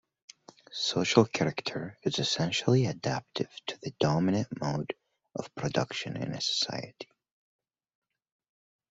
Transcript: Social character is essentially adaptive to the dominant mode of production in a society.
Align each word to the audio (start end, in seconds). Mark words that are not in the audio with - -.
Social 0.71 1.25
character 1.25 1.95
is 2.01 2.17
essentially 2.17 2.87
adaptive 2.87 3.51
to 3.67 3.77
the 3.83 3.93
dominant 3.99 4.47
mode 4.59 4.95
of 5.35 5.53
production 5.53 6.17
in 6.17 6.33
a 6.33 6.41
society. 6.41 7.07